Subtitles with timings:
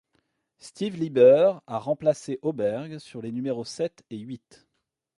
[0.57, 4.67] Steve Lieber a remplacé Hoberg sur les numéros sept et huit.